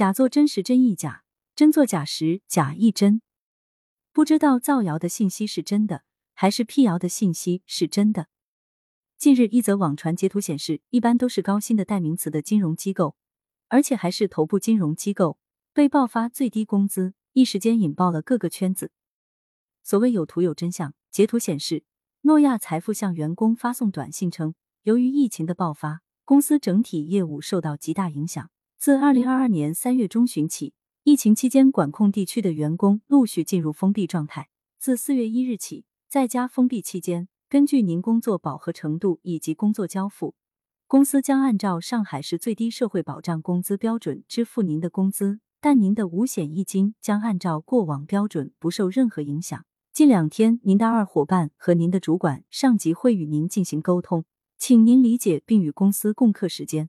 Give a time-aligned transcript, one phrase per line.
[0.00, 1.24] 假作真时真亦假，
[1.54, 3.20] 真作假时假亦真。
[4.14, 8.28] 不知道造谣的信息是真的，还是辟谣的信息是真的。
[9.18, 13.14] 近日，一则网传截图显示，一般都是高薪的代名词的金融机构，
[13.68, 15.36] 而且还是头部金融机构，
[15.74, 18.92] 被爆发最低工资，一时间引爆了各个圈子。
[19.82, 21.84] 所谓有图有真相，截图显示，
[22.22, 24.54] 诺亚财富向员工发送短信称，
[24.84, 28.50] 由于疫情的爆发，公司整体业务受到极大影响。
[28.80, 30.72] 自二零二二年三月中旬起，
[31.04, 34.48] 疫情期间管控地区的员工陆续进入封闭状态。
[34.78, 37.28] 自四月一日起，在家封闭期间。
[37.50, 40.34] 根据您工作饱和程度以及工作交付，
[40.86, 49.62] 公司将按照上海市最低社会保障工资标准支付您的工资，但您的五险一金将按照过往标准不受任何影响。
[49.92, 54.24] 近两天，您的二伙伴和您的主管、上级会与您进行沟通，
[54.56, 56.88] 请您理解并与公司共克时间。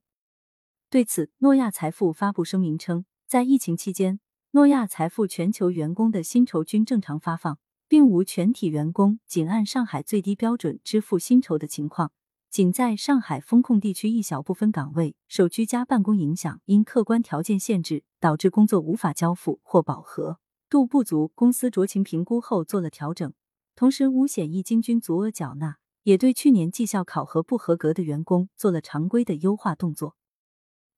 [0.91, 4.20] 对此，诺亚财富发布声明称，在疫情期间，
[4.52, 7.57] 诺亚财富全球员工的薪酬均正常发放。
[7.88, 12.13] 并无全体员工仅按上海最低标准支付薪酬的情况，
[12.49, 23.34] 仅在上海封控地区一小部分岗位受居家办公影响，因客观条件限制导致工作无法交付或饱和度不足，公司酌情评估后做了调整，
[23.76, 30.16] 同时五险一金均足额缴纳，也对去年绩效考核不合格的员工做了常规的优化动作。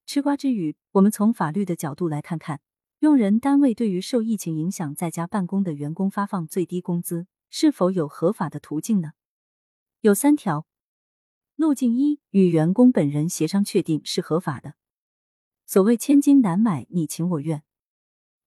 [0.06, 2.60] 吃瓜之余，我们从法律的角度来看看。
[3.00, 9.12] 用人单位对于受疫情影响在家办公的员工发放最低工资，是否有合法的途径呢？
[10.00, 10.66] 有三条
[11.58, 14.76] 路径：一、与员工本人协商确定是合法的。
[15.66, 17.64] 所谓千金难买你情我愿，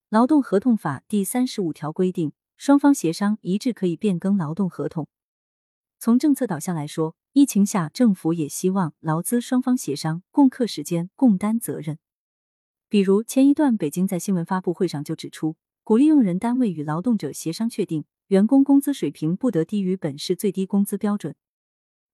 [0.08, 5.06] 劳动合同法第三十五条规定，双方协商一致可以变更劳动合同。
[6.06, 11.98] 从政策导向来说，疫情下政府也希望劳资双方协商，共克时间，共担责任。
[12.88, 21.34] 比如前一段，北京在新闻发布会上就指出，鼓励用人单位与劳动者协商确定员工工资水平不得低于本市最低工资标准。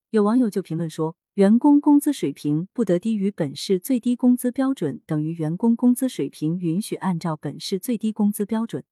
[0.09, 8.84] 有网友就评论说，员工工资水平不得低于本市最低工资标准，等于员工工资水平允许按照本市最低工资标准。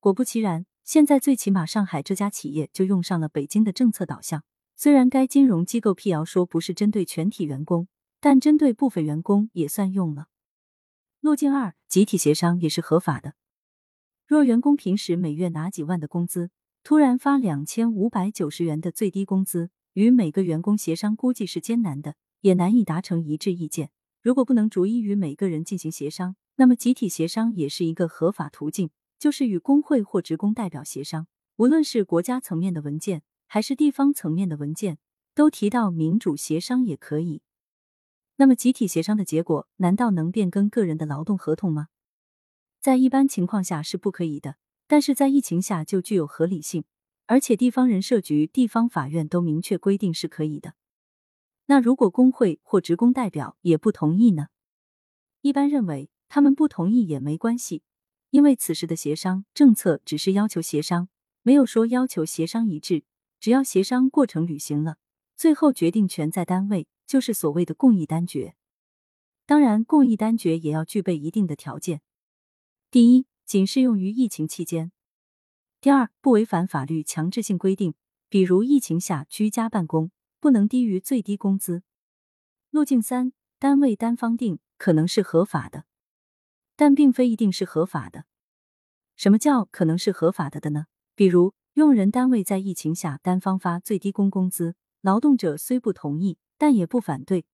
[0.00, 4.42] 果不其然，现在最起码上海这家企业就用上了北京的政策导向。
[4.74, 7.88] 虽然该金融机构辟谣说不是针对全体员工，
[8.22, 10.28] 但针对部分员工也算用了。
[11.20, 13.34] 路径二，集体协商也是合法的。
[14.26, 16.50] 若员工平时每月拿几万的工资，
[16.82, 23.90] 突然发两千五百九十元的最低工资，与每个员工协商估计是艰难的，也难以达成一致意见。
[24.22, 28.88] 如果不能逐一与每个人进行协商，那么集体协商也是一个合法途径，
[29.18, 31.26] 就是与工会或职工代表协商。
[31.56, 34.98] 无论是国家层面的文件，还是地方层面的文件，
[35.34, 37.42] 都提到民主协商也可以。
[38.36, 41.88] 那么，集体协商的结果难道能变更个人的劳动合同吗？
[42.80, 44.56] 在一般情况下是不可以的，
[44.86, 46.84] 但是在疫情下就具有合理性，
[47.26, 50.74] 而且地方人社局、地方法院都明确规定是可以的。
[51.66, 54.46] 那如果工会或职工代表也不同意呢？
[55.40, 57.82] 一般认为，他们不同意也没关系，
[58.30, 61.08] 因为此时的协商政策只是要求协商，
[61.42, 63.04] 没有说要求协商一致，
[63.40, 64.96] 只要协商过程履行了，
[65.36, 66.86] 最后决定权在单位。
[67.08, 68.54] 就是所谓的共议单决，
[69.46, 72.02] 当然，共议单决也要具备一定的条件。
[72.90, 74.90] 第一，仅适用于疫情期间；
[75.80, 77.94] 第二，不违反法律强制性规定，
[78.28, 81.82] 比如疫情下居家办公不能低于最低工资。
[82.68, 85.86] 路径三，单位单方定可能是合法的，
[86.78, 88.24] 但并非一定是合法的。
[89.16, 90.86] 什么叫可能是合法的的呢？
[91.16, 96.38] 比如，用人单位在疫情下单方发最低工工资，劳动者虽不同意。
[96.60, 97.44] 但也不反对，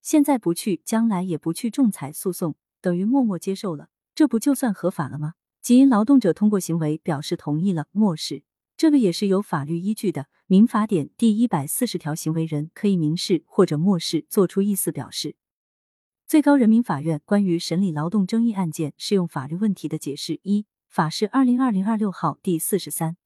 [0.00, 5.34] 现在不去，将来也不去仲裁诉讼，等于默默接受了，这不就算合法了吗？
[5.60, 8.42] 即劳动者通过行为表示同意了，漠视，
[8.74, 10.28] 这个也是有法律依据的。
[10.46, 15.36] 民法典第一百四十条，行为人可以明示或者漠视作出意思表示。
[16.26, 23.18] 最高人民法院关于审理劳动争议案件适用法律问题的解释一法释二零二零二六号第四十三，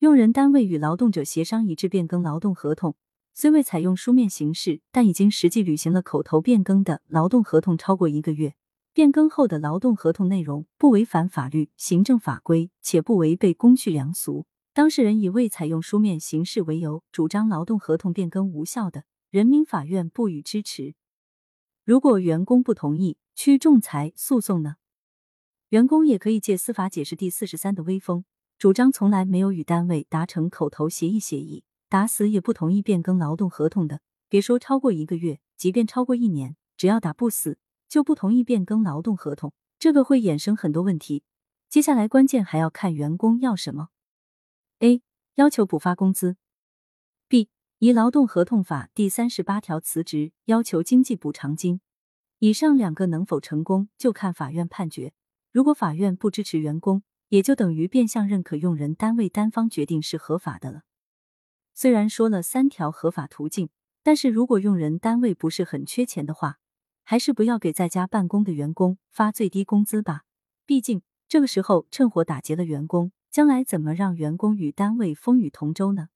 [0.00, 2.96] 用人单位与劳动者协商一致变更劳动合同。
[3.32, 8.56] 虽未采用书面形式，但已经实际履行了口头变更的劳动合同超过一个月，
[8.92, 20.96] 变更后的劳动合同内容不违反法律、行政法规，且不违背公序良俗，当事人以未采用书面形式为由主张劳动合同变更无效的，人民法院不予支持。
[21.86, 24.74] 如果员工不同意，去仲裁诉讼呢？
[25.68, 28.24] 员工也可以借司法解释第四十三的威风，
[28.58, 31.62] 主张从来没有与单位达成口头协议协议。
[31.88, 37.56] 打死也不同意变更劳动合同的，别说超过一个月，即便超过一年，只要打不死，
[37.88, 39.52] 就不同意变更劳动合同。
[39.78, 41.22] 这个会衍生很多问题。
[41.68, 43.90] 接下来关键还要看员工要什么。
[44.80, 45.02] A
[45.36, 46.36] 要求补发工资
[47.28, 51.82] ，B 以劳动合同法第三十八条辞职要求经济补偿金。
[52.38, 55.12] 以上两个能否成功，就看法院判决。
[55.52, 60.84] 如果法院不支持员工，也就等于变相认可用人单位单方决定是合法的了。
[61.74, 63.68] 虽然说了三条合法途径，
[64.02, 66.56] 但是如果用人单位不是很缺钱的话，
[67.02, 70.22] 还是不要给在家办公的员工发最低工资吧。
[70.64, 76.08] 毕竟这个时候趁火打劫了员工，将来怎么让员工与单位风雨同舟呢？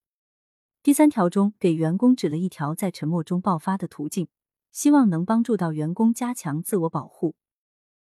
[0.82, 4.28] 第三条中给员工指了一条在沉默中爆发的途径。
[4.70, 7.34] 希望能帮助到员工加强自我保护。